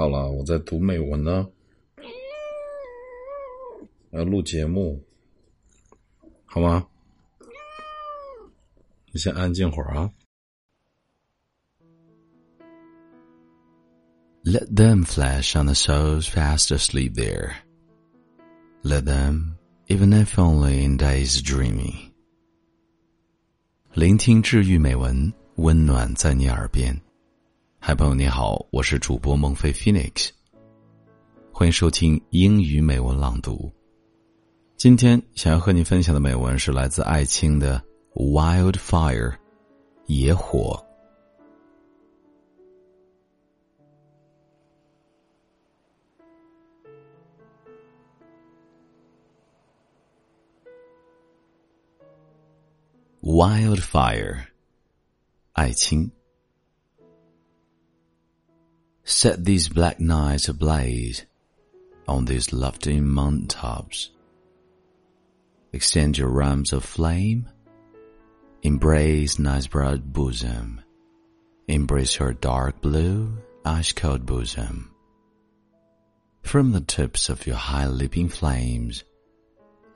[0.00, 1.46] 好了，我在读美文呢，
[4.12, 5.04] 要录节目，
[6.46, 6.88] 好吗？
[9.12, 10.10] 你先安静会儿啊。
[14.42, 17.56] Let them flash on the souls fast asleep there.
[18.82, 19.58] Let them,
[19.88, 22.10] even if only in days dreaming.
[23.92, 26.98] 聆听治愈美文，温暖在你耳边。
[27.82, 30.28] 嗨，朋友你好，我是主播孟非 Phoenix，
[31.50, 33.72] 欢迎收听英语美文朗读。
[34.76, 37.82] 今天想要和你分享的美文是来自艾青的
[38.32, 39.30] 《Wildfire》，
[40.04, 40.78] 野火。
[53.22, 54.44] Wildfire，
[55.54, 56.10] 艾青。
[59.10, 61.26] Set these black nights ablaze
[62.06, 64.10] on these lofty mountain tops.
[65.72, 67.48] Extend your arms of flame.
[68.62, 70.80] Embrace night's broad bosom.
[71.66, 74.94] Embrace her dark blue, ice cold bosom.
[76.42, 79.02] From the tips of your high leaping flames,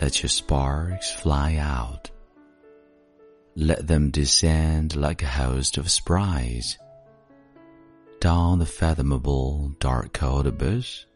[0.00, 2.12] let your sparks fly out
[3.56, 6.78] let them descend like a host of sprites
[8.20, 11.06] down the fathomable dark cold abyss.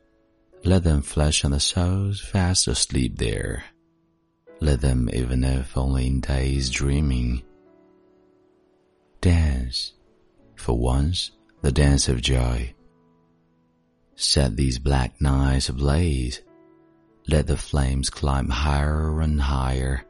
[0.64, 3.64] Let them flesh on the souls fast asleep there.
[4.60, 7.42] Let them, even if only in days dreaming,
[9.20, 9.92] dance,
[10.56, 12.74] for once, the dance of joy.
[14.16, 16.40] Set these black nights ablaze.
[17.28, 20.04] Let the flames climb higher and higher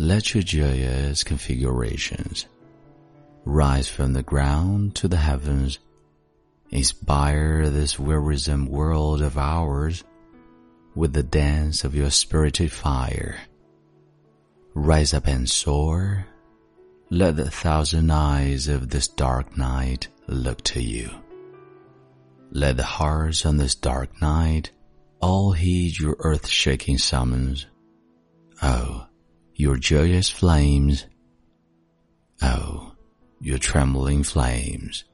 [0.00, 2.46] let your joyous configurations
[3.50, 5.80] rise from the ground to the heavens.
[6.70, 10.04] Inspire this wearisome world of ours
[10.94, 13.40] with the dance of your spirited fire.
[14.74, 16.26] Rise up and soar.
[17.10, 21.10] Let the thousand eyes of this dark night look to you.
[22.52, 24.70] Let the hearts on this dark night
[25.20, 27.66] all heed your earth shaking summons.
[28.62, 29.06] Oh,
[29.54, 31.06] your joyous flames.
[32.42, 32.89] Oh,
[33.40, 35.04] your trembling flames.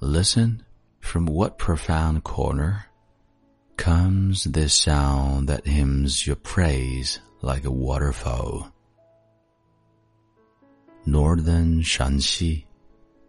[0.00, 0.62] Listen,
[1.00, 2.86] from what profound corner
[3.76, 8.70] comes this sound that hymns your praise like a waterfall?
[11.06, 12.64] Northern Shanxi,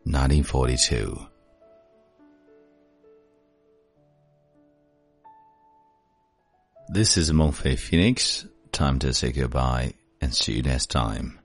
[0.03, 1.27] 1942.
[6.89, 8.45] This is Monfei Phoenix.
[8.73, 11.40] Time to say goodbye and see you next time.